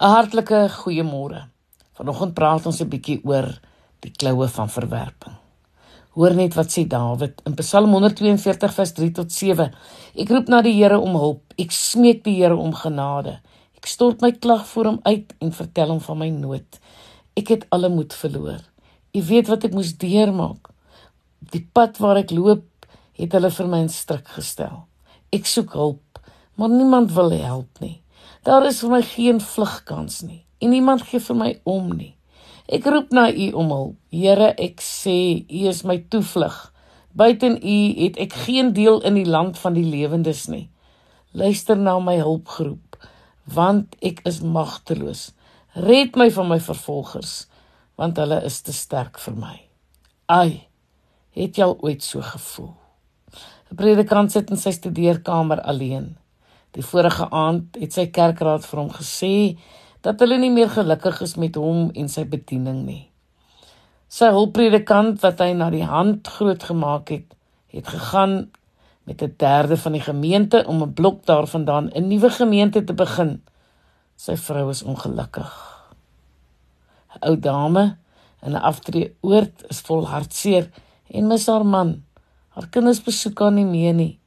[0.00, 1.40] 'n Hartlike goeiemôre.
[1.98, 3.48] Vanoggend praat ons 'n bietjie oor
[4.00, 5.34] die kloue van verwerping.
[6.14, 9.74] Hoor net wat sê Dawid in Psalm 142 vers 3 tot 7.
[10.14, 11.42] Ek roep na die Here om hulp.
[11.58, 13.40] Ek smeek die Here om genade.
[13.76, 16.78] Ek stort my klag voor hom uit en vertel hom van my nood.
[17.34, 18.62] Ek het alle moed verloor.
[19.14, 20.70] U weet wat ek moes deurmaak.
[21.50, 22.86] Die pad waar ek loop,
[23.18, 24.86] het hulle vir my in stryk gestel.
[25.32, 26.18] Ek soek hulp,
[26.54, 28.00] maar niemand wil help nie.
[28.42, 32.14] Daar is vir my geen vlugkans nie en niemand gee vir my om nie.
[32.68, 33.96] Ek roep na U om hulp.
[34.12, 36.56] Here, ek sê U is my toevlug.
[37.16, 40.66] Buiten U het ek geen deel in die land van die lewendes nie.
[41.32, 42.98] Luister na my hulpgeroep,
[43.54, 45.30] want ek is magteloos.
[45.78, 47.46] Red my van my vervolgers,
[48.00, 49.54] want hulle is te sterk vir my.
[50.28, 50.68] Ai,
[51.38, 52.74] het jy al ooit so gevoel?
[53.70, 56.16] 'n Predikant sit in sy studeerkamer alleen.
[56.76, 59.58] Die vorige aand het sy kerkraad vir hom gesê
[60.04, 63.04] dat hulle nie meer gelukkig is met hom en sy bediening nie.
[64.08, 67.34] Sy hulppredikant wat hy na die hand groot gemaak het,
[67.72, 68.50] het gegaan
[69.04, 73.42] met 'n derde van die gemeente om 'n blok daarvandaan 'n nuwe gemeente te begin.
[74.16, 75.52] Sy vrou is ongelukkig.
[77.14, 77.96] 'n Ou dame
[78.42, 80.70] in 'n aftreeoord is vol hartseer
[81.10, 82.04] en mis haar man.
[82.48, 84.18] Haar kinders besoek haar nie meer nie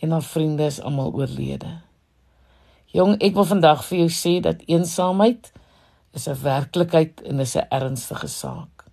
[0.00, 1.85] en haar vriende is almal oorlede.
[2.96, 5.50] Jong, ek wil vandag vir jou sê dat eensaamheid
[6.16, 8.86] is 'n werklikheid en is 'n ernstige saak.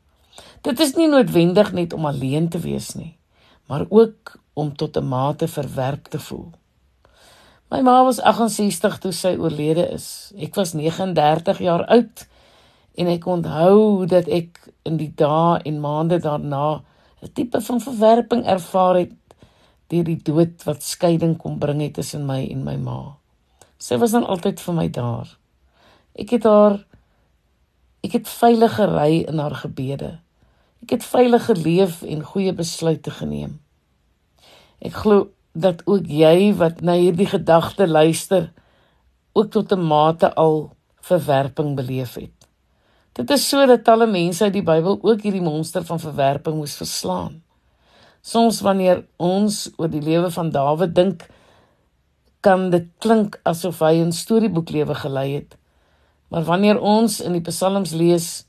[0.61, 3.15] Dit is nie noodwendig net om alleen te wees nie,
[3.67, 6.51] maar ook om tot 'n mate verwerp te voel.
[7.71, 10.33] My ma was 68 toe sy oorlede is.
[10.38, 12.27] Ek was 39 jaar oud
[12.95, 16.83] en ek onthou dat ek in die dae en maande daarna
[17.21, 19.11] 'n tipe van verwerping ervaar het
[19.88, 23.22] deur die dood wat skeiding kom bring het tussen my en my ma.
[23.77, 25.38] Sy was dan altyd vir my daar.
[26.13, 26.83] Ek het haar
[28.03, 30.19] ek het veilig gery in haar gebede.
[30.83, 33.59] Ek het veilig geleef en goeie besluite geneem.
[34.84, 38.51] Ek glo dat ook jy wat na hierdie gedagte luister
[39.34, 42.47] ook tot 'n mate al verwerping beleef het.
[43.13, 46.75] Dit is so dat talle mense uit die Bybel ook hierdie monster van verwerping moes
[46.75, 47.44] verslaan.
[48.22, 51.28] Soms wanneer ons oor die lewe van Dawid dink,
[52.43, 55.55] kan dit klink asof hy 'n storieboeklewe gelei het.
[56.27, 58.45] Maar wanneer ons in die psalms lees,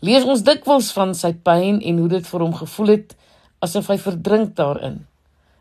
[0.00, 3.16] lees ons dikwels van sy pyn en hoe dit vir hom gevoel het
[3.58, 5.06] asof hy verdrink daarin.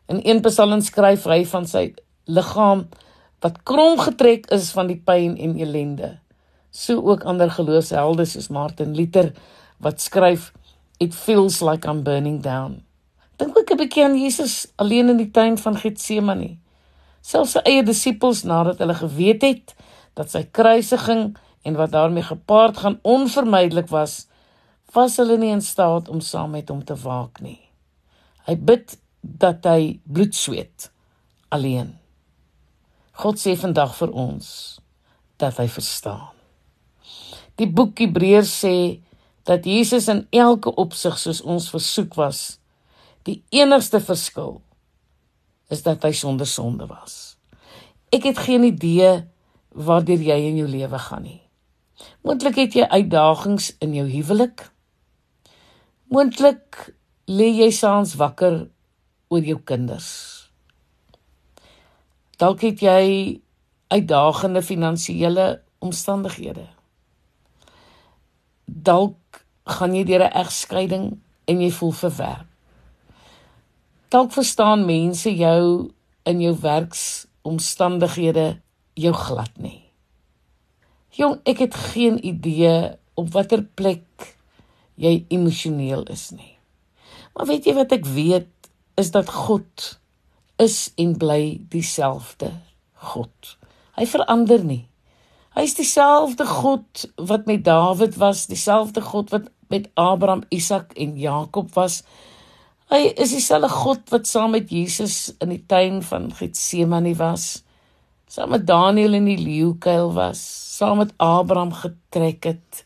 [0.07, 1.93] In een psalm skryf hy van sy
[2.25, 2.87] liggaam
[3.39, 6.19] wat krom getrek is van die pyn en ellende.
[6.71, 9.33] So ook ander geloofshelde soos Martin Luther
[9.79, 10.51] wat skryf
[10.99, 12.83] it feels like I'm burning down.
[13.37, 16.57] Dink ook 'n bietjie aan Jesus alleen in die tuin van Getsemane
[17.21, 19.75] selfs sy eie disippels nadat hulle geweet het
[20.17, 21.35] dat sy kruisiging
[21.67, 24.27] en wat daarmee gepaard gaan onvermydelik was,
[24.93, 27.59] was hulle nie in staat om saam met hom te waak nie.
[28.47, 30.89] Hy bid dat hy bloed sweet
[31.53, 31.93] alleen.
[33.19, 34.47] God sê vandag vir ons
[35.39, 36.31] dat hy verstaan.
[37.59, 38.75] Die boek Hebreërs sê
[39.47, 42.59] dat Jesus in elke opsig soos ons versoek was.
[43.27, 44.61] Die enigste verskil
[45.69, 47.37] is dat hy sonder sonde was.
[48.09, 49.11] Ek het geen idee
[49.69, 51.41] waardeur jy in jou lewe gaan nie.
[52.25, 54.65] Moontlik het jy uitdagings in jou huwelik.
[56.09, 56.89] Moontlik
[57.29, 58.63] lê jy saans wakker
[59.29, 60.09] oor jou kinders.
[62.39, 63.39] Dalk het jy
[63.93, 65.47] uitdagende finansiële
[65.83, 66.65] omstandighede.
[68.65, 71.05] Dalk gaan jy deur 'n egskeiding
[71.45, 72.48] en jy voel verwerp.
[74.09, 75.91] Dalk verstaan mense jou
[76.25, 78.47] in jou werksomstandighede
[78.97, 79.83] jou glad nie.
[81.13, 84.33] Jong, ek het geen idee op watter plek
[84.99, 86.57] jy emosioneel is nie.
[87.35, 89.99] Maar weet jy wat ek weet is dat God
[90.59, 92.51] is en bly dieselfde
[93.13, 93.55] God.
[93.95, 94.87] Hy verander nie.
[95.55, 101.15] Hy is dieselfde God wat met Dawid was, dieselfde God wat met Abraham, Isak en
[101.19, 102.01] Jakob was.
[102.89, 107.59] Hy is dieselfde God wat saam met Jesus in die tuin van Getsemane was,
[108.25, 110.41] saam met Daniël in die leeukuil was,
[110.79, 112.79] saam met Abraham getrek het,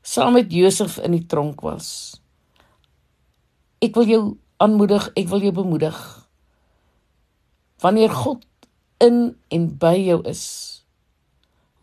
[0.00, 1.90] saam met Josef in die tronk was.
[3.84, 4.22] Ek wil jou
[4.56, 6.00] aanmoedig, ek wil jou bemoedig.
[7.84, 8.48] Wanneer God
[9.04, 10.46] in en by jou is,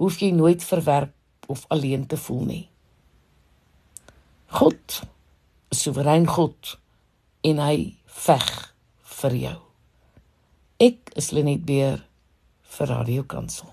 [0.02, 1.14] hoef jy nooit verwerp
[1.54, 2.66] of alleen te voel nie.
[4.58, 5.02] God
[5.80, 6.76] soewerein God
[7.48, 7.76] en hy
[8.26, 8.50] veg
[9.20, 9.58] vir jou.
[10.80, 12.02] Ek is Lenet Beer
[12.78, 13.72] vir Radio Kansel.